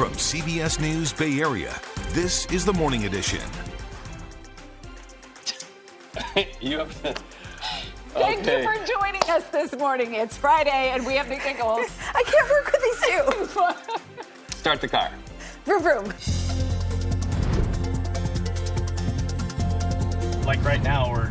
From 0.00 0.12
CBS 0.12 0.80
News 0.80 1.12
Bay 1.12 1.40
Area, 1.40 1.78
this 2.12 2.46
is 2.46 2.64
the 2.64 2.72
Morning 2.72 3.04
Edition. 3.04 3.42
you 6.62 6.78
have 6.78 7.02
to. 7.02 7.12
Thank 8.14 8.40
Okay. 8.40 8.62
you 8.62 8.66
for 8.66 8.86
joining 8.86 9.20
us 9.28 9.44
this 9.50 9.76
morning. 9.76 10.14
It's 10.14 10.38
Friday, 10.38 10.90
and 10.94 11.04
we 11.04 11.16
have 11.16 11.28
new 11.28 11.38
giggles. 11.38 11.86
I 12.14 12.22
can't 12.22 12.48
work 12.48 12.72
with 12.72 12.82
these 12.82 12.98
two. 13.52 14.56
Start 14.56 14.80
the 14.80 14.88
car. 14.88 15.10
vroom, 15.66 15.82
vroom. 15.82 16.06
like 20.46 20.64
right 20.64 20.82
now 20.82 21.10
we're 21.12 21.30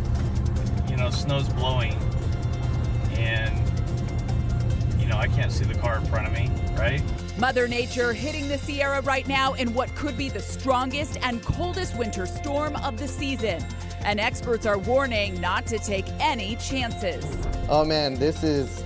you 0.88 0.96
know 0.96 1.10
snow's 1.10 1.50
blowing 1.50 1.94
and 3.14 3.52
you 5.02 5.08
know 5.08 5.18
i 5.18 5.28
can't 5.28 5.52
see 5.52 5.66
the 5.66 5.74
car 5.80 5.98
in 5.98 6.06
front 6.06 6.28
of 6.28 6.34
me 6.34 6.52
right 6.78 7.02
Mother 7.40 7.70
Nature 7.70 8.12
hitting 8.12 8.50
the 8.50 8.58
Sierra 8.58 9.00
right 9.02 9.26
now 9.26 9.54
in 9.54 9.74
what 9.74 9.96
could 9.96 10.18
be 10.18 10.28
the 10.28 10.42
strongest 10.42 11.18
and 11.22 11.42
coldest 11.42 11.98
winter 11.98 12.26
storm 12.26 12.76
of 12.78 12.98
the 12.98 13.08
season. 13.08 13.66
And 14.02 14.20
experts 14.20 14.66
are 14.66 14.78
warning 14.78 15.40
not 15.40 15.66
to 15.68 15.80
take 15.80 16.06
any 16.20 16.58
chances. 16.58 17.26
Oh 17.70 17.86
man, 17.86 18.16
this 18.16 18.44
is 18.44 18.84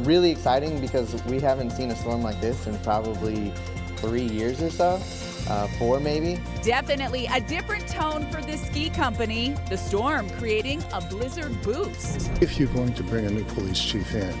really 0.00 0.30
exciting 0.30 0.82
because 0.82 1.14
we 1.24 1.40
haven't 1.40 1.70
seen 1.70 1.90
a 1.90 1.96
storm 1.96 2.22
like 2.22 2.38
this 2.42 2.66
in 2.66 2.76
probably 2.80 3.54
three 3.96 4.26
years 4.26 4.60
or 4.60 4.68
so, 4.68 5.00
uh, 5.48 5.66
four 5.78 5.98
maybe. 5.98 6.38
Definitely 6.62 7.24
a 7.32 7.40
different 7.40 7.88
tone 7.88 8.30
for 8.30 8.42
the 8.42 8.58
ski 8.58 8.90
company. 8.90 9.54
The 9.70 9.78
storm 9.78 10.28
creating 10.30 10.84
a 10.92 11.00
blizzard 11.00 11.62
boost. 11.62 12.30
If 12.42 12.58
you're 12.58 12.68
going 12.68 12.92
to 12.94 13.02
bring 13.02 13.24
a 13.24 13.30
new 13.30 13.44
police 13.44 13.82
chief 13.82 14.14
in, 14.14 14.38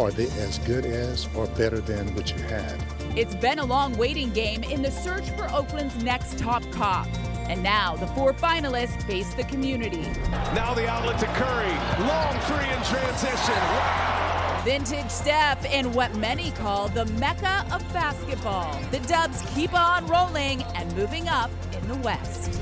are 0.00 0.10
they 0.10 0.28
as 0.40 0.58
good 0.60 0.86
as 0.86 1.28
or 1.34 1.46
better 1.48 1.78
than 1.78 2.14
what 2.14 2.30
you 2.30 2.42
had? 2.44 2.82
It's 3.16 3.34
been 3.34 3.58
a 3.58 3.64
long 3.64 3.94
waiting 3.98 4.30
game 4.30 4.64
in 4.64 4.80
the 4.80 4.90
search 4.90 5.28
for 5.30 5.44
Oakland's 5.52 6.02
next 6.02 6.38
top 6.38 6.62
cop. 6.70 7.06
And 7.50 7.62
now 7.62 7.96
the 7.96 8.06
four 8.08 8.32
finalists 8.32 9.02
face 9.02 9.34
the 9.34 9.44
community. 9.44 10.08
Now 10.54 10.72
the 10.72 10.88
outlet 10.88 11.18
to 11.20 11.26
Curry. 11.26 11.68
Long 12.06 12.38
three 12.42 12.70
in 12.70 12.82
transition. 12.84 13.54
Wow. 13.54 14.62
Vintage 14.64 15.10
step 15.10 15.64
in 15.64 15.92
what 15.92 16.14
many 16.16 16.50
call 16.52 16.88
the 16.88 17.04
mecca 17.04 17.66
of 17.72 17.80
basketball. 17.92 18.80
The 18.90 19.00
Dubs 19.00 19.42
keep 19.54 19.74
on 19.74 20.06
rolling 20.06 20.62
and 20.74 20.94
moving 20.96 21.28
up 21.28 21.50
in 21.72 21.88
the 21.88 21.96
West. 21.96 22.58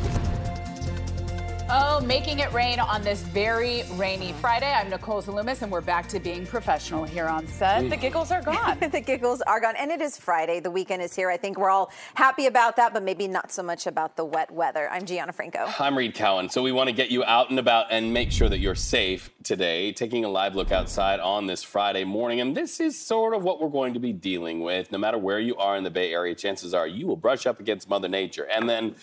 Oh, 1.71 2.01
making 2.01 2.39
it 2.39 2.51
rain 2.55 2.81
on 2.81 3.03
this 3.03 3.21
very 3.21 3.83
rainy 3.97 4.33
Friday. 4.41 4.73
I'm 4.73 4.89
Nicole 4.89 5.21
Zalumis, 5.21 5.61
and 5.61 5.71
we're 5.71 5.83
back 5.83 6.09
to 6.09 6.19
being 6.19 6.47
professional 6.47 7.05
here 7.05 7.27
on 7.27 7.47
set. 7.47 7.91
The 7.91 7.97
giggles 7.97 8.31
are 8.31 8.41
gone. 8.41 8.79
the 8.91 9.03
giggles 9.03 9.43
are 9.43 9.61
gone. 9.61 9.77
And 9.77 9.91
it 9.91 10.01
is 10.01 10.17
Friday. 10.17 10.61
The 10.61 10.71
weekend 10.71 11.03
is 11.03 11.15
here. 11.15 11.31
I 11.31 11.37
think 11.37 11.59
we're 11.59 11.69
all 11.69 11.93
happy 12.15 12.47
about 12.47 12.77
that, 12.77 12.95
but 12.95 13.03
maybe 13.03 13.29
not 13.29 13.53
so 13.53 13.63
much 13.63 13.87
about 13.87 14.17
the 14.17 14.25
wet 14.25 14.51
weather. 14.51 14.89
I'm 14.91 15.05
Gianna 15.05 15.35
Franco. 15.35 15.71
I'm 15.79 15.99
Reed 15.99 16.15
Cowan. 16.15 16.49
So 16.49 16.63
we 16.63 16.73
want 16.73 16.89
to 16.89 16.95
get 16.95 17.11
you 17.11 17.23
out 17.25 17.51
and 17.51 17.59
about 17.59 17.89
and 17.91 18.15
make 18.15 18.33
sure 18.33 18.49
that 18.49 18.61
you're 18.61 18.75
safe 18.75 19.29
today, 19.43 19.93
taking 19.93 20.25
a 20.25 20.29
live 20.31 20.55
look 20.55 20.73
outside 20.73 21.21
on 21.21 21.47
this 21.47 21.63
Friday 21.63 22.05
morning. 22.05 22.41
And 22.41 22.57
this 22.57 22.81
is 22.81 22.99
sort 22.99 23.35
of 23.35 23.45
what 23.45 23.61
we're 23.61 23.69
going 23.69 23.93
to 23.93 24.01
be 24.01 24.15
dealing 24.15 24.61
with. 24.61 24.91
No 24.91 24.97
matter 24.97 25.19
where 25.19 25.39
you 25.39 25.55
are 25.57 25.77
in 25.77 25.85
the 25.85 25.91
Bay 25.91 26.15
Area, 26.15 26.35
chances 26.35 26.73
are 26.73 26.87
you 26.87 27.07
will 27.07 27.17
brush 27.17 27.45
up 27.45 27.61
against 27.61 27.91
Mother 27.91 28.09
Nature. 28.09 28.45
And 28.45 28.67
then 28.67 28.95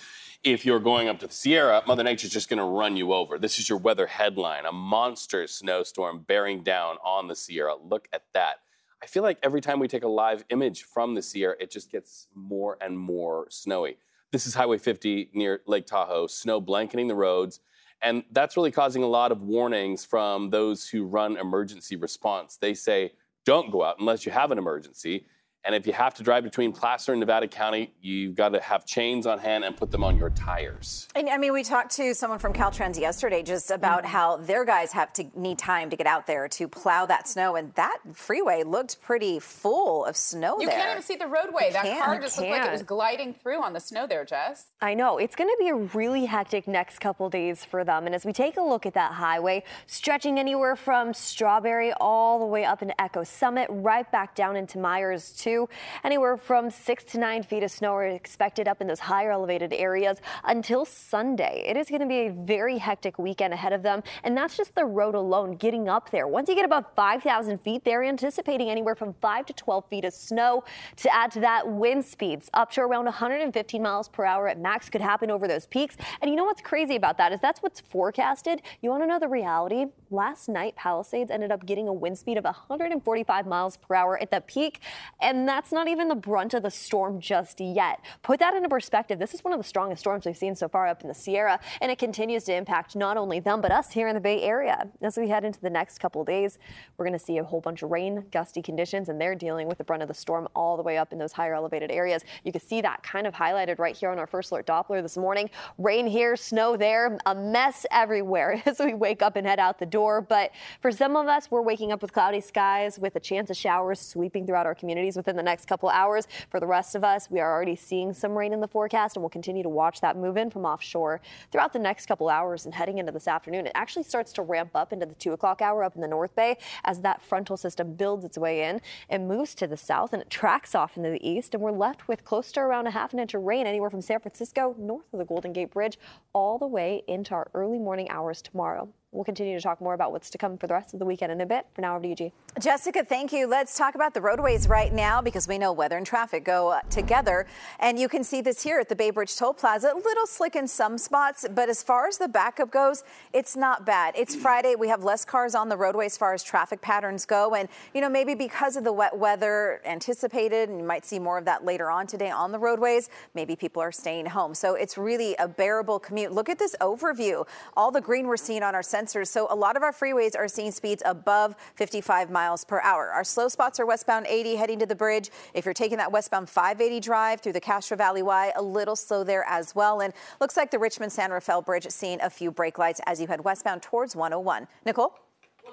if 0.45 0.63
you're 0.63 0.79
going 0.79 1.09
up 1.09 1.17
to 1.19 1.25
the 1.27 1.33
Sierra, 1.33 1.81
Mother 1.87 2.03
Nature's 2.03 2.29
just 2.29 2.49
going 2.49 2.59
to 2.59 2.63
run 2.63 2.95
you 2.95 3.13
over. 3.13 3.39
This 3.39 3.57
is 3.57 3.67
your 3.67 3.79
weather 3.79 4.05
headline 4.05 4.65
a 4.65 4.71
monster 4.71 5.47
snowstorm 5.47 6.19
bearing 6.19 6.61
down 6.61 6.97
on 7.03 7.27
the 7.27 7.35
Sierra. 7.35 7.75
Look 7.75 8.07
at 8.13 8.25
that. 8.35 8.57
I 9.01 9.07
feel 9.07 9.23
like 9.23 9.39
every 9.41 9.59
time 9.59 9.79
we 9.79 9.87
take 9.87 10.03
a 10.03 10.07
live 10.07 10.45
image 10.49 10.83
from 10.83 11.15
the 11.15 11.23
Sierra, 11.23 11.55
it 11.59 11.71
just 11.71 11.91
gets 11.91 12.27
more 12.35 12.77
and 12.79 12.97
more 12.97 13.47
snowy. 13.49 13.97
This 14.31 14.45
is 14.45 14.53
Highway 14.53 14.77
50 14.77 15.31
near 15.33 15.61
Lake 15.65 15.87
Tahoe, 15.87 16.27
snow 16.27 16.61
blanketing 16.61 17.07
the 17.07 17.15
roads. 17.15 17.59
And 18.03 18.23
that's 18.31 18.55
really 18.55 18.71
causing 18.71 19.01
a 19.01 19.07
lot 19.07 19.31
of 19.31 19.41
warnings 19.41 20.05
from 20.05 20.51
those 20.51 20.87
who 20.87 21.05
run 21.05 21.37
emergency 21.37 21.95
response. 21.95 22.57
They 22.57 22.75
say, 22.75 23.13
don't 23.45 23.71
go 23.71 23.83
out 23.83 23.95
unless 23.99 24.27
you 24.27 24.31
have 24.31 24.51
an 24.51 24.59
emergency. 24.59 25.25
And 25.65 25.73
if 25.73 25.87
you 25.87 25.93
have 25.93 26.13
to 26.15 26.23
drive 26.23 26.43
between 26.43 26.71
Placer 26.71 27.11
and 27.13 27.19
Nevada 27.19 27.47
County, 27.47 27.91
you've 27.99 28.35
got 28.35 28.49
to 28.49 28.59
have 28.59 28.85
chains 28.85 29.25
on 29.25 29.39
hand 29.39 29.63
and 29.63 29.75
put 29.75 29.89
them 29.89 30.03
on 30.03 30.15
your 30.15 30.29
tires. 30.29 31.07
And 31.15 31.27
I 31.27 31.37
mean, 31.37 31.53
we 31.53 31.63
talked 31.63 31.95
to 31.95 32.13
someone 32.13 32.37
from 32.37 32.53
Caltrans 32.53 32.99
yesterday 32.99 33.41
just 33.41 33.71
about 33.71 34.03
Mm-hmm. 34.03 34.11
how 34.11 34.37
their 34.37 34.63
guys 34.65 34.91
have 34.91 35.11
to 35.13 35.25
need 35.35 35.57
time 35.57 35.89
to 35.89 35.95
get 35.95 36.05
out 36.05 36.27
there 36.27 36.47
to 36.49 36.67
plow 36.67 37.05
that 37.07 37.27
snow, 37.27 37.55
and 37.55 37.73
that 37.75 37.97
freeway 38.13 38.61
looked 38.63 39.01
pretty 39.01 39.39
full 39.39 40.05
of 40.05 40.15
snow 40.15 40.59
You 40.59 40.67
there. 40.67 40.75
can't 40.77 40.91
even 40.91 41.01
see 41.01 41.15
the 41.15 41.27
roadway. 41.27 41.71
That 41.71 41.83
can't. 41.85 42.03
car 42.03 42.19
just 42.19 42.37
looked 42.37 42.51
like 42.51 42.65
it 42.65 42.71
was 42.71 42.83
gliding 42.83 43.33
through 43.33 43.63
on 43.63 43.73
the 43.73 43.79
snow 43.79 44.05
there, 44.05 44.23
Jess. 44.25 44.67
I 44.81 44.93
know 44.93 45.17
it's 45.17 45.35
going 45.35 45.49
to 45.49 45.57
be 45.59 45.69
a 45.69 45.75
really 45.75 46.25
hectic 46.25 46.67
next 46.67 46.99
couple 46.99 47.29
days 47.29 47.65
for 47.65 47.83
them. 47.83 48.05
And 48.05 48.13
as 48.13 48.23
we 48.25 48.33
take 48.33 48.57
a 48.57 48.61
look 48.61 48.85
at 48.85 48.93
that 48.93 49.13
highway, 49.13 49.63
stretching 49.87 50.37
anywhere 50.37 50.75
from 50.75 51.13
Strawberry 51.13 51.91
all 51.93 52.37
the 52.39 52.45
way 52.45 52.65
up 52.65 52.81
into 52.83 52.99
Echo 53.01 53.23
Summit, 53.23 53.67
right 53.71 54.09
back 54.11 54.35
down 54.35 54.55
into 54.55 54.77
Meyers, 54.77 55.31
too. 55.31 55.54
Anywhere 56.03 56.37
from 56.37 56.69
six 56.69 57.03
to 57.05 57.17
nine 57.17 57.43
feet 57.43 57.63
of 57.63 57.71
snow 57.71 57.93
are 57.95 58.07
expected 58.07 58.67
up 58.67 58.81
in 58.81 58.87
those 58.87 58.99
higher 58.99 59.31
elevated 59.31 59.71
areas 59.73 60.17
until 60.43 60.85
Sunday. 60.85 61.63
It 61.65 61.77
is 61.77 61.89
going 61.89 62.01
to 62.01 62.07
be 62.07 62.27
a 62.27 62.31
very 62.31 62.77
hectic 62.77 63.17
weekend 63.17 63.53
ahead 63.53 63.73
of 63.73 63.81
them. 63.81 64.03
And 64.23 64.35
that's 64.35 64.57
just 64.57 64.75
the 64.75 64.85
road 64.85 65.15
alone 65.15 65.55
getting 65.55 65.87
up 65.89 66.11
there. 66.11 66.27
Once 66.27 66.49
you 66.49 66.55
get 66.55 66.65
above 66.65 66.85
5,000 66.95 67.59
feet, 67.59 67.83
they're 67.83 68.03
anticipating 68.03 68.69
anywhere 68.69 68.95
from 68.95 69.13
5 69.21 69.45
to 69.47 69.53
12 69.53 69.89
feet 69.89 70.05
of 70.05 70.13
snow. 70.13 70.63
To 70.97 71.13
add 71.13 71.31
to 71.31 71.39
that, 71.41 71.67
wind 71.67 72.03
speeds 72.05 72.49
up 72.53 72.71
to 72.71 72.81
around 72.81 73.05
115 73.05 73.81
miles 73.81 74.09
per 74.09 74.25
hour 74.25 74.47
at 74.47 74.59
max 74.59 74.89
could 74.89 75.01
happen 75.01 75.31
over 75.31 75.47
those 75.47 75.65
peaks. 75.67 75.95
And 76.21 76.29
you 76.29 76.35
know 76.35 76.45
what's 76.45 76.61
crazy 76.61 76.95
about 76.95 77.17
that 77.17 77.31
is 77.31 77.39
that's 77.39 77.61
what's 77.61 77.79
forecasted. 77.79 78.61
You 78.81 78.89
want 78.89 79.03
to 79.03 79.07
know 79.07 79.19
the 79.19 79.27
reality? 79.27 79.85
Last 80.11 80.49
night, 80.49 80.75
Palisades 80.75 81.31
ended 81.31 81.51
up 81.51 81.65
getting 81.65 81.87
a 81.87 81.93
wind 81.93 82.17
speed 82.17 82.37
of 82.37 82.43
145 82.43 83.47
miles 83.47 83.77
per 83.77 83.95
hour 83.95 84.19
at 84.21 84.31
the 84.31 84.41
peak. 84.41 84.79
And 85.21 85.44
that's 85.47 85.71
not 85.71 85.87
even 85.87 86.07
the 86.07 86.15
brunt 86.15 86.53
of 86.53 86.63
the 86.63 86.71
storm 86.71 87.19
just 87.19 87.59
yet. 87.59 87.99
Put 88.23 88.39
that 88.39 88.53
into 88.53 88.69
perspective. 88.69 89.19
This 89.19 89.33
is 89.33 89.43
one 89.43 89.53
of 89.53 89.59
the 89.59 89.67
strongest 89.67 89.99
storms 89.99 90.25
we've 90.25 90.37
seen 90.37 90.55
so 90.55 90.67
far 90.67 90.87
up 90.87 91.01
in 91.01 91.07
the 91.07 91.13
Sierra, 91.13 91.59
and 91.81 91.91
it 91.91 91.97
continues 91.97 92.43
to 92.45 92.53
impact 92.53 92.95
not 92.95 93.17
only 93.17 93.39
them, 93.39 93.61
but 93.61 93.71
us 93.71 93.91
here 93.91 94.07
in 94.07 94.15
the 94.15 94.21
Bay 94.21 94.41
Area. 94.41 94.87
As 95.01 95.17
we 95.17 95.27
head 95.27 95.43
into 95.43 95.59
the 95.61 95.69
next 95.69 95.99
couple 95.99 96.21
of 96.21 96.27
days, 96.27 96.57
we're 96.97 97.05
going 97.05 97.17
to 97.17 97.23
see 97.23 97.37
a 97.37 97.43
whole 97.43 97.61
bunch 97.61 97.83
of 97.83 97.91
rain, 97.91 98.25
gusty 98.31 98.61
conditions, 98.61 99.09
and 99.09 99.19
they're 99.19 99.35
dealing 99.35 99.67
with 99.67 99.77
the 99.77 99.83
brunt 99.83 100.01
of 100.01 100.07
the 100.07 100.13
storm 100.13 100.47
all 100.55 100.77
the 100.77 100.83
way 100.83 100.97
up 100.97 101.11
in 101.11 101.19
those 101.19 101.31
higher 101.31 101.53
elevated 101.53 101.91
areas. 101.91 102.23
You 102.43 102.51
can 102.51 102.61
see 102.61 102.81
that 102.81 103.03
kind 103.03 103.27
of 103.27 103.33
highlighted 103.33 103.79
right 103.79 103.95
here 103.95 104.09
on 104.09 104.19
our 104.19 104.27
first 104.27 104.51
alert 104.51 104.67
Doppler 104.67 105.01
this 105.01 105.17
morning. 105.17 105.49
Rain 105.77 106.07
here, 106.07 106.35
snow 106.35 106.77
there, 106.77 107.17
a 107.25 107.35
mess 107.35 107.85
everywhere 107.91 108.61
as 108.65 108.79
we 108.79 108.93
wake 108.93 109.21
up 109.21 109.35
and 109.35 109.45
head 109.45 109.59
out 109.59 109.79
the 109.79 109.85
door. 109.85 110.21
But 110.21 110.51
for 110.81 110.91
some 110.91 111.15
of 111.15 111.27
us, 111.27 111.49
we're 111.51 111.61
waking 111.61 111.91
up 111.91 112.01
with 112.01 112.13
cloudy 112.13 112.41
skies 112.41 112.99
with 112.99 113.15
a 113.15 113.19
chance 113.19 113.49
of 113.49 113.57
showers 113.57 113.99
sweeping 113.99 114.45
throughout 114.45 114.65
our 114.65 114.75
communities 114.75 115.15
within 115.25 115.37
the 115.37 115.43
next 115.43 115.65
couple 115.65 115.89
hours. 115.89 116.27
For 116.49 116.59
the 116.59 116.67
rest 116.67 116.95
of 116.95 117.03
us, 117.03 117.29
we 117.29 117.39
are 117.39 117.51
already 117.51 117.75
seeing 117.75 118.13
some 118.13 118.37
rain 118.37 118.53
in 118.53 118.61
the 118.61 118.67
forecast 118.67 119.15
and 119.15 119.23
we'll 119.23 119.29
continue 119.29 119.63
to 119.63 119.69
watch 119.69 120.01
that 120.01 120.17
move 120.17 120.37
in 120.37 120.51
from 120.51 120.65
offshore 120.65 121.21
throughout 121.51 121.73
the 121.73 121.79
next 121.79 122.05
couple 122.05 122.29
hours 122.29 122.65
and 122.65 122.73
heading 122.73 122.99
into 122.99 123.11
this 123.11 123.27
afternoon. 123.27 123.65
It 123.65 123.71
actually 123.75 124.03
starts 124.03 124.31
to 124.33 124.43
ramp 124.43 124.71
up 124.75 124.93
into 124.93 125.05
the 125.05 125.15
two 125.15 125.33
o'clock 125.33 125.61
hour 125.61 125.83
up 125.83 125.95
in 125.95 126.01
the 126.01 126.07
North 126.07 126.35
Bay 126.35 126.57
as 126.83 127.01
that 127.01 127.21
frontal 127.21 127.57
system 127.57 127.93
builds 127.93 128.23
its 128.23 128.37
way 128.37 128.63
in 128.63 128.81
and 129.09 129.27
moves 129.27 129.55
to 129.55 129.67
the 129.67 129.77
south 129.77 130.13
and 130.13 130.21
it 130.21 130.29
tracks 130.29 130.75
off 130.75 130.97
into 130.97 131.09
the 131.09 131.27
east. 131.27 131.53
And 131.53 131.63
we're 131.63 131.71
left 131.71 132.07
with 132.07 132.23
close 132.23 132.51
to 132.53 132.59
around 132.59 132.87
a 132.87 132.91
half 132.91 133.13
an 133.13 133.19
inch 133.19 133.33
of 133.33 133.43
rain 133.43 133.65
anywhere 133.67 133.89
from 133.89 134.01
San 134.01 134.19
Francisco 134.19 134.75
north 134.77 135.05
of 135.11 135.19
the 135.19 135.25
Golden 135.25 135.53
Gate 135.53 135.71
Bridge 135.71 135.97
all 136.33 136.57
the 136.57 136.67
way 136.67 137.03
into 137.07 137.33
our 137.33 137.49
early 137.53 137.79
morning 137.79 138.09
hours 138.09 138.41
tomorrow. 138.41 138.89
We'll 139.15 139.23
continue 139.23 139.57
to 139.57 139.63
talk 139.63 139.79
more 139.79 139.93
about 139.93 140.11
what's 140.11 140.29
to 140.31 140.37
come 140.37 140.57
for 140.57 140.67
the 140.67 140.73
rest 140.73 140.93
of 140.93 140.99
the 140.99 141.05
weekend 141.05 141.31
in 141.31 141.39
a 141.39 141.45
bit. 141.45 141.65
For 141.73 141.79
now, 141.79 141.95
over 141.95 142.03
to 142.03 142.09
you, 142.09 142.15
G. 142.15 142.33
Jessica, 142.59 143.03
thank 143.03 143.31
you. 143.31 143.47
Let's 143.47 143.77
talk 143.77 143.95
about 143.95 144.13
the 144.13 144.19
roadways 144.19 144.67
right 144.67 144.91
now 144.91 145.21
because 145.21 145.47
we 145.47 145.57
know 145.57 145.71
weather 145.71 145.95
and 145.95 146.05
traffic 146.05 146.43
go 146.43 146.69
uh, 146.69 146.81
together. 146.89 147.47
And 147.79 147.97
you 147.97 148.09
can 148.09 148.25
see 148.25 148.41
this 148.41 148.61
here 148.61 148.77
at 148.77 148.89
the 148.89 148.95
Bay 148.95 149.11
Bridge 149.11 149.35
Toll 149.37 149.53
Plaza. 149.53 149.93
A 149.93 149.97
little 149.97 150.25
slick 150.25 150.57
in 150.57 150.67
some 150.67 150.97
spots, 150.97 151.45
but 151.49 151.69
as 151.69 151.81
far 151.81 152.07
as 152.07 152.17
the 152.17 152.27
backup 152.27 152.71
goes, 152.71 153.03
it's 153.31 153.55
not 153.55 153.85
bad. 153.85 154.15
It's 154.17 154.35
Friday. 154.35 154.75
We 154.75 154.89
have 154.89 155.03
less 155.03 155.23
cars 155.23 155.55
on 155.55 155.69
the 155.69 155.77
roadway 155.77 156.07
as 156.07 156.17
far 156.17 156.33
as 156.33 156.43
traffic 156.43 156.81
patterns 156.81 157.25
go. 157.25 157.55
And, 157.55 157.69
you 157.93 158.01
know, 158.01 158.09
maybe 158.09 158.35
because 158.35 158.75
of 158.75 158.83
the 158.83 158.93
wet 158.93 159.17
weather 159.17 159.81
anticipated, 159.85 160.67
and 160.67 160.79
you 160.79 160.85
might 160.85 161.05
see 161.05 161.19
more 161.19 161.37
of 161.37 161.45
that 161.45 161.63
later 161.63 161.89
on 161.89 162.05
today 162.05 162.31
on 162.31 162.51
the 162.51 162.59
roadways, 162.59 163.09
maybe 163.33 163.55
people 163.55 163.81
are 163.81 163.93
staying 163.93 164.25
home. 164.25 164.53
So 164.53 164.75
it's 164.75 164.97
really 164.97 165.35
a 165.39 165.47
bearable 165.47 165.99
commute. 165.99 166.33
Look 166.33 166.49
at 166.49 166.59
this 166.59 166.75
overview. 166.81 167.47
All 167.77 167.91
the 167.91 168.01
green 168.01 168.27
we're 168.27 168.35
seeing 168.35 168.61
on 168.61 168.75
our 168.75 168.83
sensors. 169.05 169.27
So 169.27 169.47
a 169.49 169.55
lot 169.55 169.75
of 169.75 169.83
our 169.83 169.91
freeways 169.91 170.35
are 170.37 170.47
seeing 170.47 170.71
speeds 170.71 171.01
above 171.05 171.55
55 171.75 172.29
miles 172.29 172.63
per 172.63 172.81
hour. 172.81 173.09
Our 173.11 173.23
slow 173.23 173.47
spots 173.47 173.79
are 173.79 173.85
westbound 173.85 174.27
80 174.27 174.55
heading 174.55 174.79
to 174.79 174.85
the 174.85 174.95
bridge. 174.95 175.29
If 175.53 175.65
you're 175.65 175.73
taking 175.73 175.97
that 175.97 176.11
westbound 176.11 176.49
580 176.49 176.99
drive 176.99 177.41
through 177.41 177.53
the 177.53 177.61
Castro 177.61 177.97
Valley 177.97 178.23
Y, 178.23 178.51
a 178.55 178.61
little 178.61 178.95
slow 178.95 179.23
there 179.23 179.45
as 179.47 179.75
well. 179.75 180.01
And 180.01 180.13
looks 180.39 180.57
like 180.57 180.71
the 180.71 180.79
Richmond 180.79 181.11
San 181.11 181.31
Rafael 181.31 181.61
Bridge 181.61 181.87
seeing 181.89 182.19
a 182.21 182.29
few 182.29 182.51
brake 182.51 182.77
lights 182.77 183.01
as 183.05 183.19
you 183.21 183.27
head 183.27 183.43
westbound 183.43 183.81
towards 183.81 184.15
101. 184.15 184.67
Nicole? 184.85 185.15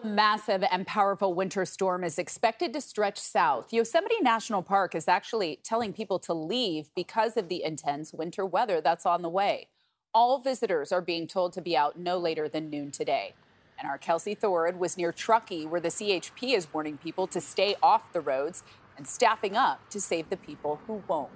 Massive 0.05 0.65
and 0.71 0.87
powerful 0.87 1.33
winter 1.35 1.65
storm 1.65 2.03
is 2.03 2.19
expected 2.19 2.73
to 2.73 2.81
stretch 2.81 3.21
south. 3.21 3.73
Yosemite 3.73 4.21
National 4.21 4.63
Park 4.63 4.95
is 4.95 5.07
actually 5.07 5.61
telling 5.63 5.93
people 5.93 6.19
to 6.21 6.35
leave 6.35 6.91
because 6.97 7.37
of 7.37 7.49
the 7.49 7.63
intense 7.63 8.13
winter 8.13 8.45
weather 8.45 8.81
that's 8.81 9.07
on 9.07 9.23
the 9.23 9.29
way. 9.29 9.69
All 10.15 10.39
visitors 10.39 10.93
are 10.93 11.01
being 11.01 11.27
told 11.27 11.55
to 11.55 11.63
be 11.63 11.75
out 11.75 11.99
no 11.99 12.19
later 12.19 12.47
than 12.47 12.69
noon 12.69 12.91
today. 12.91 13.33
And 13.79 13.89
our 13.89 13.97
Kelsey 13.97 14.35
Thorud 14.35 14.77
was 14.77 14.99
near 14.99 15.11
Truckee, 15.11 15.65
where 15.65 15.81
the 15.81 15.89
CHP 15.89 16.55
is 16.55 16.69
warning 16.71 16.99
people 16.99 17.27
to 17.29 17.41
stay 17.41 17.77
off 17.83 18.13
the 18.13 18.21
roads 18.21 18.63
and 18.99 19.09
staffing 19.09 19.57
up 19.57 19.89
to 19.89 20.03
save 20.03 20.29
the 20.29 20.37
people 20.37 20.81
who 20.87 21.03
won't. 21.09 21.31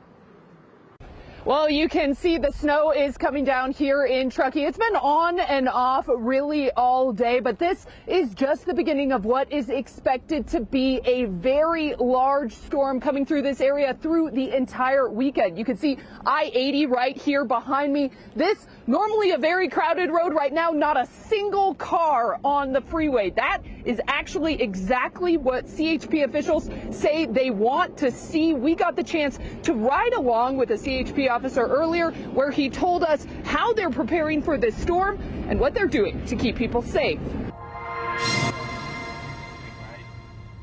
Well, 1.46 1.70
you 1.70 1.88
can 1.88 2.12
see 2.12 2.38
the 2.38 2.50
snow 2.50 2.90
is 2.90 3.16
coming 3.16 3.44
down 3.44 3.70
here 3.70 4.04
in 4.04 4.30
Truckee. 4.30 4.64
It's 4.64 4.76
been 4.76 4.96
on 4.96 5.38
and 5.38 5.68
off 5.68 6.08
really 6.08 6.72
all 6.72 7.12
day, 7.12 7.38
but 7.38 7.56
this 7.56 7.86
is 8.08 8.34
just 8.34 8.66
the 8.66 8.74
beginning 8.74 9.12
of 9.12 9.24
what 9.24 9.52
is 9.52 9.68
expected 9.68 10.48
to 10.48 10.60
be 10.62 11.00
a 11.04 11.26
very 11.26 11.94
large 12.00 12.52
storm 12.52 12.98
coming 12.98 13.24
through 13.24 13.42
this 13.42 13.60
area 13.60 13.94
through 13.94 14.32
the 14.32 14.56
entire 14.56 15.08
weekend. 15.08 15.56
You 15.56 15.64
can 15.64 15.76
see 15.76 15.98
I-80 16.26 16.90
right 16.90 17.16
here 17.16 17.44
behind 17.44 17.92
me. 17.92 18.10
This 18.34 18.66
normally 18.88 19.30
a 19.30 19.38
very 19.38 19.68
crowded 19.68 20.10
road 20.10 20.34
right 20.34 20.52
now, 20.52 20.70
not 20.70 20.96
a 20.96 21.06
single 21.06 21.76
car 21.76 22.40
on 22.42 22.72
the 22.72 22.80
freeway. 22.80 23.30
That 23.30 23.62
is 23.84 24.00
actually 24.08 24.60
exactly 24.60 25.36
what 25.36 25.66
CHP 25.66 26.24
officials 26.24 26.68
say 26.90 27.26
they 27.26 27.50
want 27.50 27.96
to 27.98 28.10
see. 28.10 28.52
We 28.52 28.74
got 28.74 28.96
the 28.96 29.04
chance 29.04 29.38
to 29.62 29.74
ride 29.74 30.12
along 30.12 30.56
with 30.56 30.72
a 30.72 30.74
CHP 30.74 31.35
officer 31.36 31.66
earlier 31.66 32.12
where 32.32 32.50
he 32.50 32.70
told 32.70 33.02
us 33.02 33.26
how 33.44 33.74
they're 33.74 33.90
preparing 33.90 34.40
for 34.42 34.56
this 34.56 34.74
storm 34.80 35.20
and 35.50 35.60
what 35.60 35.74
they're 35.74 35.86
doing 35.86 36.24
to 36.24 36.34
keep 36.34 36.56
people 36.56 36.80
safe. 36.80 37.20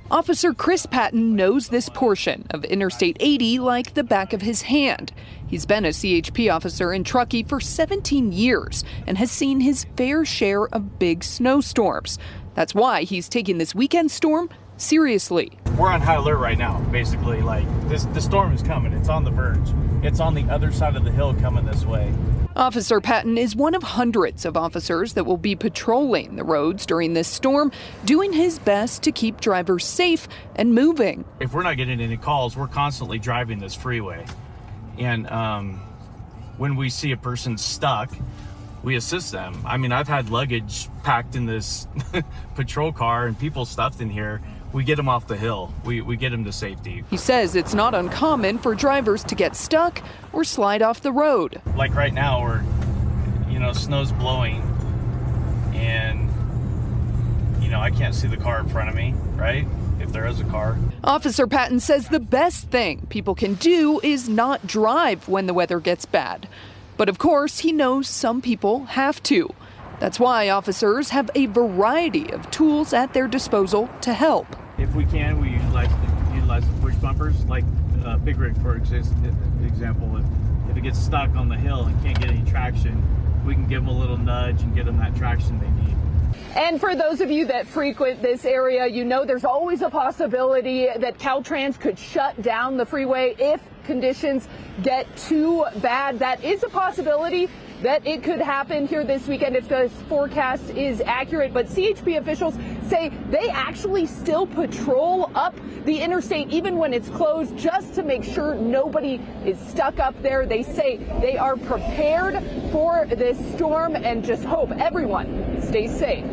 Officer 0.10 0.54
Chris 0.54 0.88
Patton 0.88 1.36
knows 1.36 1.70
this 1.70 1.90
portion 1.90 2.46
of 2.50 2.64
Interstate 2.66 3.18
80 3.20 3.60
like 3.60 3.94
the 3.94 4.04
back 4.04 4.34
of 4.34 4.42
his 4.42 4.64
hand. 4.64 5.14
He's 5.48 5.66
been 5.66 5.86
a 5.86 5.90
CHP 5.90 6.52
officer 6.52 6.92
in 6.92 7.04
Truckee 7.04 7.44
for 7.44 7.60
17 7.60 8.32
years 8.32 8.84
and 9.06 9.18
has 9.20 9.30
seen 9.30 9.60
his 9.60 9.86
fair 9.96 10.26
share 10.26 10.68
of 10.68 10.98
big 10.98 11.24
snowstorms. 11.24 12.18
That's 12.56 12.74
why 12.74 13.04
he's 13.04 13.30
taking 13.30 13.60
this 13.60 13.76
weekend 13.76 14.10
storm 14.10 14.50
seriously. 14.78 15.52
We're 15.78 15.90
on 15.90 16.02
high 16.02 16.16
alert 16.16 16.38
right 16.38 16.58
now, 16.58 16.80
basically. 16.92 17.42
Like 17.42 17.66
this, 17.90 18.06
the 18.06 18.22
storm 18.22 18.54
is 18.54 18.62
coming. 18.62 18.94
It's 18.94 19.10
on 19.10 19.24
the 19.24 19.32
verge. 19.32 19.74
It's 20.04 20.20
on 20.20 20.36
the 20.36 20.44
other 20.44 20.72
side 20.72 20.96
of 20.96 21.04
the 21.04 21.12
hill 21.12 21.34
coming 21.36 21.66
this 21.66 21.84
way. 21.84 22.14
Officer 22.56 23.02
Patton 23.02 23.40
is 23.40 23.56
one 23.56 23.74
of 23.74 23.82
hundreds 23.82 24.46
of 24.46 24.56
officers 24.56 25.14
that 25.14 25.24
will 25.24 25.38
be 25.38 25.56
patrolling 25.56 26.36
the 26.36 26.44
roads 26.44 26.86
during 26.86 27.14
this 27.14 27.28
storm, 27.28 27.72
doing 28.06 28.32
his 28.32 28.60
best 28.60 29.02
to 29.04 29.12
keep 29.12 29.42
drivers 29.42 29.84
safe 29.84 30.28
and 30.56 30.76
moving. 30.76 31.26
If 31.40 31.54
we're 31.54 31.64
not 31.64 31.78
getting 31.78 32.00
any 32.00 32.18
calls, 32.18 32.56
we're 32.56 32.68
constantly 32.68 33.18
driving 33.18 33.58
this 33.58 33.74
freeway. 33.74 34.28
And 35.00 35.28
um, 35.32 35.82
when 36.58 36.76
we 36.76 36.92
see 36.92 37.12
a 37.12 37.18
person 37.18 37.58
stuck, 37.58 38.12
we 38.84 38.96
assist 38.96 39.32
them. 39.32 39.60
I 39.66 39.78
mean, 39.78 39.92
I've 39.92 40.08
had 40.08 40.30
luggage 40.30 40.90
packed 41.02 41.36
in 41.36 41.48
this 41.48 41.88
patrol 42.56 42.92
car 42.92 43.26
and 43.26 43.40
people 43.40 43.66
stuffed 43.66 44.00
in 44.00 44.12
here. 44.12 44.42
We 44.74 44.84
get 44.84 44.96
them 44.96 45.08
off 45.08 45.28
the 45.28 45.38
hill. 45.38 45.72
We, 45.86 46.02
we 46.02 46.18
get 46.18 46.32
them 46.32 46.44
to 46.46 46.52
safety. 46.52 47.04
He 47.12 47.18
says 47.18 47.56
it's 47.56 47.76
not 47.76 47.94
uncommon 47.94 48.58
for 48.58 48.74
drivers 48.74 49.24
to 49.26 49.36
get 49.36 49.56
stuck 49.56 50.02
or 50.34 50.44
slide 50.44 50.82
off 50.82 51.02
the 51.02 51.12
road. 51.12 51.62
Like 51.78 51.94
right 51.94 52.14
now, 52.14 52.44
where, 52.44 52.64
you 53.52 53.60
know, 53.60 53.72
snow's 53.72 54.12
blowing 54.12 54.62
and, 55.76 56.28
you 57.64 57.70
know, 57.70 57.80
I 57.80 57.92
can't 57.92 58.16
see 58.16 58.28
the 58.28 58.38
car 58.38 58.60
in 58.60 58.68
front 58.68 58.90
of 58.90 58.96
me, 58.96 59.14
right? 59.36 59.68
If 60.00 60.12
there 60.12 60.26
is 60.26 60.40
a 60.40 60.46
car. 60.46 60.78
Officer 61.04 61.46
Patton 61.46 61.80
says 61.80 62.08
the 62.08 62.20
best 62.20 62.70
thing 62.70 63.06
people 63.10 63.36
can 63.36 63.54
do 63.54 64.00
is 64.02 64.28
not 64.28 64.66
drive 64.66 65.30
when 65.30 65.46
the 65.46 65.54
weather 65.54 65.80
gets 65.80 66.06
bad. 66.06 66.48
But 66.98 67.10
of 67.10 67.20
course, 67.20 67.60
he 67.60 67.72
knows 67.72 68.08
some 68.08 68.42
people 68.42 68.86
have 68.86 69.22
to. 69.24 69.54
That's 70.00 70.20
why 70.20 70.50
officers 70.50 71.10
have 71.10 71.30
a 71.36 71.46
variety 71.46 72.32
of 72.32 72.50
tools 72.50 72.92
at 72.92 73.14
their 73.14 73.28
disposal 73.28 73.88
to 74.02 74.14
help. 74.14 74.48
If 74.94 74.98
we 74.98 75.06
can, 75.06 75.42
we 75.42 75.50
utilize, 75.50 75.90
utilize 76.36 76.68
the 76.68 76.74
push 76.80 76.94
bumpers, 76.98 77.44
like 77.46 77.64
uh, 78.06 78.18
Big 78.20 78.38
Rig, 78.38 78.56
for 78.62 78.76
example. 78.76 80.18
If, 80.18 80.26
if 80.70 80.78
it 80.78 80.82
gets 80.82 81.00
stuck 81.00 81.36
on 81.36 81.50
the 81.50 81.58
hill 81.58 81.86
and 81.86 82.04
can't 82.04 82.20
get 82.20 82.30
any 82.30 82.48
traction, 82.48 83.04
we 83.44 83.56
can 83.56 83.68
give 83.68 83.84
them 83.84 83.88
a 83.88 84.00
little 84.00 84.18
nudge 84.18 84.62
and 84.62 84.76
get 84.76 84.86
them 84.86 85.00
that 85.00 85.16
traction 85.16 85.60
they 85.60 85.84
need. 85.84 85.98
And 86.56 86.80
for 86.80 86.96
those 86.96 87.22
of 87.22 87.32
you 87.32 87.48
that 87.48 87.66
frequent 87.66 88.22
this 88.22 88.46
area, 88.46 88.86
you 88.86 89.04
know 89.04 89.26
there's 89.26 89.46
always 89.46 89.82
a 89.82 89.90
possibility 89.90 90.86
that 90.96 91.18
Caltrans 91.18 91.80
could 91.80 91.98
shut 91.98 92.40
down 92.44 92.78
the 92.78 92.86
freeway 92.86 93.34
if 93.40 93.62
conditions 93.84 94.48
get 94.82 95.06
too 95.18 95.66
bad. 95.78 96.20
That 96.20 96.44
is 96.44 96.64
a 96.64 96.70
possibility 96.70 97.50
that 97.84 98.06
it 98.08 98.24
could 98.24 98.40
happen 98.40 98.88
here 98.88 99.04
this 99.04 99.28
weekend 99.28 99.58
if 99.58 99.68
the 99.68 99.90
forecast 100.08 100.70
is 100.70 101.02
accurate. 101.02 101.54
But 101.54 101.68
CHP 101.68 102.18
officials 102.18 102.56
say 102.88 103.12
they 103.30 103.50
actually 103.50 104.06
still 104.06 104.48
patrol 104.48 105.30
up 105.36 105.54
the 105.84 106.00
interstate 106.00 106.50
even 106.50 106.78
when 106.78 106.94
it's 106.94 107.10
closed 107.10 107.58
just 107.58 107.94
to 107.96 108.04
make 108.04 108.24
sure 108.24 108.56
nobody 108.56 109.20
is 109.46 109.60
stuck 109.60 110.00
up 110.00 110.20
there. 110.22 110.46
They 110.46 110.64
say 110.64 110.98
they 111.20 111.38
are 111.38 111.58
prepared 111.58 112.42
for 112.72 113.06
this 113.06 113.38
storm 113.54 113.98
and 113.98 114.24
just 114.24 114.44
hope 114.46 114.72
everyone 114.72 115.62
stays 115.62 115.92
safe. 115.92 116.26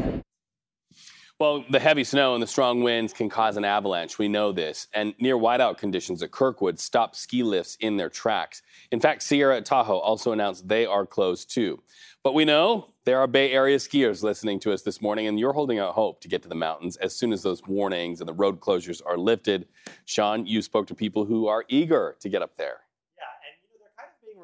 Well, 1.41 1.65
the 1.71 1.81
heavy 1.81 2.05
snow 2.05 2.35
and 2.35 2.43
the 2.43 2.47
strong 2.47 2.83
winds 2.83 3.15
can 3.15 3.31
cause 3.31 3.57
an 3.57 3.65
avalanche. 3.65 4.19
We 4.19 4.29
know 4.29 4.53
this. 4.53 4.89
And 4.93 5.15
near 5.19 5.39
whiteout 5.39 5.79
conditions 5.79 6.23
at 6.23 6.33
Kirkwood 6.33 6.79
stopped 6.79 7.17
ski 7.17 7.43
lifts 7.43 7.79
in 7.81 7.97
their 7.97 8.11
tracks. 8.11 8.61
In 8.93 9.01
fact, 9.01 9.23
Sierra 9.23 9.63
Tahoe 9.63 10.01
also 10.01 10.33
announced 10.33 10.69
they 10.69 10.85
are 10.85 11.07
closed 11.07 11.51
too. 11.51 11.83
But 12.23 12.35
we 12.35 12.45
know 12.45 12.93
there 13.07 13.21
are 13.21 13.27
Bay 13.27 13.53
Area 13.53 13.79
skiers 13.79 14.23
listening 14.23 14.61
to 14.61 14.73
us 14.75 14.83
this 14.83 15.01
morning, 15.01 15.29
and 15.29 15.41
you're 15.41 15.55
holding 15.55 15.79
out 15.79 15.95
hope 15.95 16.21
to 16.21 16.29
get 16.29 16.43
to 16.43 16.49
the 16.51 16.55
mountains 16.55 16.99
as 16.99 17.17
soon 17.17 17.33
as 17.33 17.43
those 17.43 17.67
warnings 17.67 18.21
and 18.21 18.29
the 18.29 18.35
road 18.35 18.61
closures 18.61 19.01
are 19.07 19.17
lifted. 19.17 19.67
Sean, 20.05 20.45
you 20.45 20.61
spoke 20.61 20.89
to 20.89 20.95
people 20.95 21.25
who 21.25 21.47
are 21.47 21.65
eager 21.71 22.17
to 22.21 22.29
get 22.29 22.43
up 22.43 22.59
there 22.59 22.81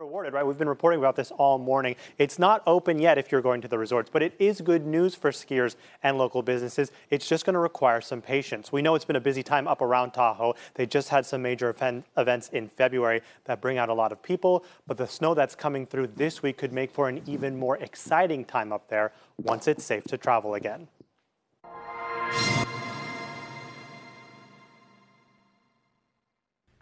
rewarded, 0.06 0.32
right? 0.32 0.46
We've 0.46 0.56
been 0.56 0.68
reporting 0.68 1.00
about 1.00 1.16
this 1.16 1.32
all 1.32 1.58
morning. 1.58 1.96
It's 2.16 2.38
not 2.38 2.62
open 2.66 2.98
yet 2.98 3.18
if 3.18 3.32
you're 3.32 3.42
going 3.42 3.60
to 3.62 3.68
the 3.68 3.78
resorts, 3.78 4.08
but 4.12 4.22
it 4.22 4.34
is 4.38 4.60
good 4.60 4.86
news 4.86 5.14
for 5.14 5.32
skiers 5.32 5.74
and 6.02 6.16
local 6.16 6.42
businesses. 6.42 6.92
It's 7.10 7.26
just 7.26 7.44
going 7.44 7.54
to 7.54 7.60
require 7.60 8.00
some 8.00 8.22
patience. 8.22 8.70
We 8.70 8.82
know 8.82 8.94
it's 8.94 9.04
been 9.04 9.16
a 9.16 9.20
busy 9.20 9.42
time 9.42 9.66
up 9.66 9.82
around 9.82 10.12
Tahoe. 10.12 10.54
They 10.74 10.86
just 10.86 11.08
had 11.08 11.26
some 11.26 11.42
major 11.42 11.70
event, 11.70 12.04
events 12.16 12.48
in 12.50 12.68
February 12.68 13.20
that 13.44 13.60
bring 13.60 13.78
out 13.78 13.88
a 13.88 13.94
lot 13.94 14.12
of 14.12 14.22
people, 14.22 14.64
but 14.86 14.96
the 14.96 15.08
snow 15.08 15.34
that's 15.34 15.56
coming 15.56 15.84
through 15.84 16.08
this 16.14 16.42
week 16.42 16.56
could 16.58 16.72
make 16.72 16.92
for 16.92 17.08
an 17.08 17.22
even 17.26 17.58
more 17.58 17.76
exciting 17.78 18.44
time 18.44 18.72
up 18.72 18.88
there 18.88 19.12
once 19.42 19.66
it's 19.66 19.84
safe 19.84 20.04
to 20.04 20.16
travel 20.16 20.54
again. 20.54 20.86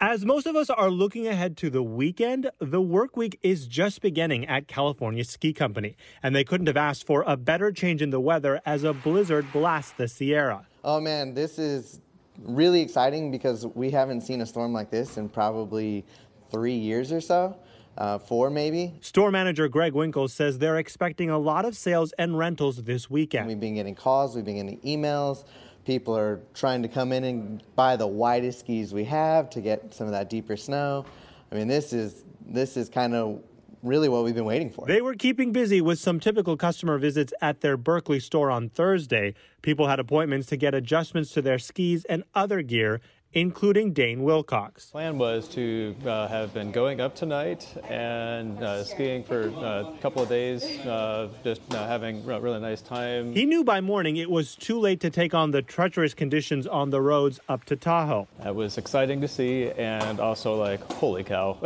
As 0.07 0.23
most 0.23 0.45
of 0.45 0.55
us 0.55 0.69
are 0.69 0.91
looking 0.91 1.25
ahead 1.25 1.57
to 1.57 1.71
the 1.71 1.81
weekend, 1.81 2.51
the 2.59 2.79
work 2.79 3.17
week 3.17 3.39
is 3.41 3.65
just 3.65 4.03
beginning 4.03 4.45
at 4.45 4.67
California 4.67 5.23
Ski 5.23 5.51
Company, 5.51 5.95
and 6.21 6.35
they 6.35 6.43
couldn't 6.43 6.67
have 6.67 6.77
asked 6.77 7.07
for 7.07 7.23
a 7.25 7.35
better 7.35 7.71
change 7.71 8.03
in 8.03 8.11
the 8.11 8.19
weather 8.19 8.61
as 8.67 8.83
a 8.83 8.93
blizzard 8.93 9.51
blasts 9.51 9.93
the 9.97 10.07
Sierra. 10.07 10.67
Oh 10.83 11.01
man, 11.01 11.33
this 11.33 11.57
is 11.57 12.01
really 12.37 12.81
exciting 12.81 13.31
because 13.31 13.65
we 13.65 13.89
haven't 13.89 14.21
seen 14.21 14.41
a 14.41 14.45
storm 14.45 14.73
like 14.73 14.91
this 14.91 15.17
in 15.17 15.27
probably 15.27 16.05
three 16.51 16.75
years 16.75 17.11
or 17.11 17.19
so. 17.19 17.57
Uh, 17.97 18.19
four 18.19 18.51
maybe. 18.51 18.93
Store 19.01 19.31
manager 19.31 19.67
Greg 19.67 19.93
Winkle 19.93 20.27
says 20.27 20.59
they're 20.59 20.77
expecting 20.77 21.31
a 21.31 21.39
lot 21.39 21.65
of 21.65 21.75
sales 21.75 22.11
and 22.19 22.37
rentals 22.37 22.83
this 22.83 23.09
weekend. 23.09 23.47
We've 23.47 23.59
been 23.59 23.73
getting 23.73 23.95
calls, 23.95 24.35
we've 24.35 24.45
been 24.45 24.67
getting 24.67 24.79
emails. 24.81 25.45
People 25.85 26.17
are 26.17 26.41
trying 26.53 26.81
to 26.81 26.87
come 26.87 27.11
in 27.11 27.23
and 27.23 27.63
buy 27.75 27.95
the 27.95 28.07
widest 28.07 28.61
skis 28.61 28.93
we 28.93 29.03
have 29.05 29.49
to 29.51 29.61
get 29.61 29.93
some 29.93 30.07
of 30.07 30.13
that 30.13 30.29
deeper 30.29 30.57
snow. 30.57 31.05
I 31.51 31.55
mean, 31.55 31.67
this 31.67 31.93
is 31.93 32.23
this 32.47 32.75
is 32.75 32.89
kind 32.89 33.13
of 33.13 33.41
really 33.85 34.09
what 34.09 34.23
we've 34.23 34.35
been 34.35 34.45
waiting 34.45 34.69
for. 34.69 34.87
They 34.87 35.01
were 35.01 35.13
keeping 35.13 35.51
busy 35.51 35.79
with 35.79 35.99
some 35.99 36.19
typical 36.19 36.57
customer 36.57 36.97
visits 36.97 37.33
at 37.41 37.61
their 37.61 37.77
Berkeley 37.77 38.19
store 38.19 38.49
on 38.49 38.69
Thursday. 38.69 39.35
People 39.61 39.87
had 39.87 39.99
appointments 39.99 40.47
to 40.47 40.57
get 40.57 40.73
adjustments 40.73 41.31
to 41.31 41.41
their 41.41 41.59
skis 41.59 42.03
and 42.05 42.23
other 42.33 42.61
gear, 42.61 42.99
including 43.35 43.91
Dane 43.91 44.23
Wilcox. 44.23 44.89
Plan 44.91 45.17
was 45.17 45.49
to 45.49 45.93
uh, 46.05 46.27
have 46.29 46.53
been 46.53 46.71
going 46.71 47.01
up 47.01 47.15
tonight 47.15 47.67
and 47.89 48.57
uh, 48.63 48.83
skiing 48.85 49.25
for 49.25 49.49
uh, 49.57 49.91
a 49.93 49.97
couple 50.01 50.23
of 50.23 50.29
days, 50.29 50.63
uh, 50.79 51.27
just 51.43 51.61
uh, 51.73 51.85
having 51.85 52.27
a 52.27 52.39
really 52.39 52.61
nice 52.61 52.81
time. 52.81 53.33
He 53.33 53.45
knew 53.45 53.65
by 53.65 53.81
morning 53.81 54.15
it 54.15 54.31
was 54.31 54.55
too 54.55 54.79
late 54.79 55.01
to 55.01 55.09
take 55.09 55.33
on 55.33 55.51
the 55.51 55.61
treacherous 55.61 56.13
conditions 56.13 56.65
on 56.65 56.89
the 56.89 57.01
roads 57.01 57.41
up 57.49 57.65
to 57.65 57.75
Tahoe. 57.75 58.27
That 58.39 58.55
was 58.55 58.77
exciting 58.77 59.19
to 59.19 59.27
see 59.27 59.69
and 59.71 60.21
also 60.21 60.55
like, 60.55 60.81
holy 60.93 61.25
cow. 61.25 61.59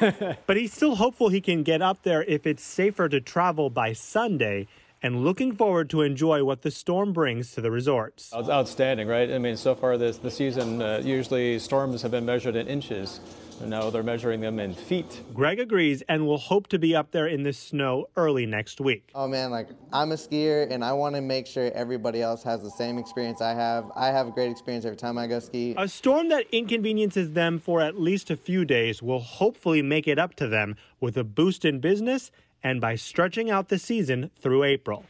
but 0.00 0.56
he's 0.56 0.72
still 0.72 0.96
hopeful 0.96 1.28
he 1.28 1.42
can 1.42 1.62
get 1.62 1.82
up 1.82 2.02
there 2.02 2.24
if 2.24 2.46
it's 2.46 2.62
safer 2.62 3.10
to 3.10 3.20
travel 3.20 3.68
by 3.68 3.92
Sunday 3.92 4.66
and 5.02 5.24
looking 5.24 5.54
forward 5.54 5.90
to 5.90 6.02
enjoy 6.02 6.44
what 6.44 6.62
the 6.62 6.70
storm 6.70 7.12
brings 7.12 7.52
to 7.54 7.60
the 7.60 7.70
resorts. 7.70 8.30
It's 8.34 8.48
outstanding, 8.48 9.08
right? 9.08 9.30
I 9.30 9.38
mean, 9.38 9.56
so 9.56 9.74
far 9.74 9.96
this 9.96 10.18
the 10.18 10.30
season, 10.30 10.82
uh, 10.82 11.00
usually 11.02 11.58
storms 11.58 12.02
have 12.02 12.10
been 12.10 12.26
measured 12.26 12.56
in 12.56 12.66
inches. 12.66 13.20
Now 13.66 13.90
they're 13.90 14.02
measuring 14.02 14.40
them 14.40 14.58
in 14.58 14.74
feet. 14.74 15.22
Greg 15.34 15.60
agrees 15.60 16.02
and 16.08 16.26
will 16.26 16.38
hope 16.38 16.66
to 16.68 16.78
be 16.78 16.96
up 16.96 17.10
there 17.10 17.26
in 17.26 17.42
the 17.42 17.52
snow 17.52 18.08
early 18.16 18.46
next 18.46 18.80
week. 18.80 19.10
Oh 19.14 19.28
man, 19.28 19.50
like 19.50 19.68
I'm 19.92 20.12
a 20.12 20.16
skier 20.16 20.70
and 20.70 20.84
I 20.84 20.92
want 20.92 21.14
to 21.14 21.20
make 21.20 21.46
sure 21.46 21.70
everybody 21.72 22.22
else 22.22 22.42
has 22.42 22.62
the 22.62 22.70
same 22.70 22.98
experience 22.98 23.40
I 23.40 23.54
have. 23.54 23.90
I 23.94 24.08
have 24.08 24.28
a 24.28 24.30
great 24.30 24.50
experience 24.50 24.84
every 24.84 24.96
time 24.96 25.18
I 25.18 25.26
go 25.26 25.38
ski. 25.40 25.74
A 25.76 25.88
storm 25.88 26.28
that 26.30 26.46
inconveniences 26.52 27.32
them 27.32 27.58
for 27.58 27.80
at 27.80 28.00
least 28.00 28.30
a 28.30 28.36
few 28.36 28.64
days 28.64 29.02
will 29.02 29.20
hopefully 29.20 29.82
make 29.82 30.08
it 30.08 30.18
up 30.18 30.34
to 30.36 30.48
them 30.48 30.76
with 31.00 31.16
a 31.16 31.24
boost 31.24 31.64
in 31.64 31.80
business 31.80 32.30
and 32.62 32.80
by 32.80 32.94
stretching 32.94 33.50
out 33.50 33.68
the 33.68 33.78
season 33.78 34.30
through 34.40 34.64
April. 34.64 35.04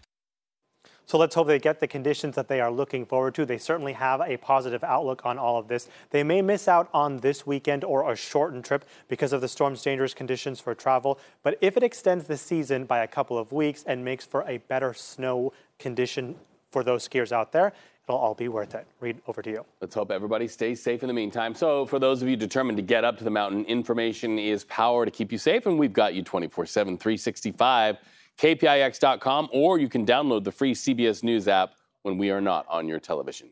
So 1.11 1.19
let's 1.19 1.35
hope 1.35 1.49
they 1.49 1.59
get 1.59 1.81
the 1.81 1.89
conditions 1.89 2.37
that 2.37 2.47
they 2.47 2.61
are 2.61 2.71
looking 2.71 3.05
forward 3.05 3.35
to. 3.35 3.45
They 3.45 3.59
certainly 3.59 3.95
have 3.95 4.21
a 4.21 4.37
positive 4.37 4.85
outlook 4.85 5.23
on 5.27 5.39
all 5.39 5.59
of 5.59 5.67
this. 5.67 5.89
They 6.11 6.23
may 6.23 6.41
miss 6.41 6.69
out 6.69 6.89
on 6.95 7.17
this 7.17 7.45
weekend 7.45 7.83
or 7.83 8.13
a 8.13 8.15
shortened 8.15 8.65
trip 8.65 8.85
because 9.09 9.33
of 9.33 9.41
the 9.41 9.49
storm's 9.49 9.83
dangerous 9.83 10.15
conditions 10.15 10.61
for 10.61 10.73
travel. 10.73 11.19
But 11.43 11.59
if 11.61 11.77
it 11.77 11.83
extends 11.83 12.27
the 12.27 12.37
season 12.37 12.85
by 12.85 13.01
a 13.01 13.09
couple 13.09 13.37
of 13.37 13.51
weeks 13.51 13.83
and 13.89 14.05
makes 14.05 14.25
for 14.25 14.43
a 14.43 14.59
better 14.59 14.95
snow 14.95 15.53
condition 15.81 16.37
for 16.71 16.85
those 16.85 17.09
skiers 17.09 17.33
out 17.33 17.51
there, 17.51 17.73
it'll 18.05 18.21
all 18.21 18.35
be 18.35 18.47
worth 18.47 18.77
it. 18.77 18.87
Reed, 19.01 19.21
over 19.27 19.43
to 19.43 19.51
you. 19.51 19.65
Let's 19.81 19.97
hope 19.97 20.13
everybody 20.13 20.47
stays 20.47 20.81
safe 20.81 21.03
in 21.03 21.09
the 21.09 21.13
meantime. 21.13 21.57
So, 21.57 21.87
for 21.87 21.99
those 21.99 22.23
of 22.23 22.29
you 22.29 22.37
determined 22.37 22.77
to 22.77 22.85
get 22.85 23.03
up 23.03 23.19
to 23.19 23.25
the 23.25 23.31
mountain, 23.31 23.65
information 23.65 24.39
is 24.39 24.63
power 24.63 25.05
to 25.05 25.11
keep 25.11 25.33
you 25.33 25.39
safe, 25.39 25.67
and 25.67 25.77
we've 25.77 25.93
got 25.93 26.15
you 26.15 26.23
24 26.23 26.67
7, 26.67 26.97
365 26.97 27.97
kpix.com, 28.41 29.49
or 29.53 29.79
you 29.79 29.89
can 29.89 30.07
download 30.07 30.45
the 30.45 30.53
free 30.53 30.75
CBS 30.75 31.23
News 31.23 31.47
app 31.47 31.75
when 32.03 32.17
we 32.17 32.31
are 32.31 32.41
not 32.41 32.65
on 32.69 32.89
your 32.89 32.99
television. 32.99 33.51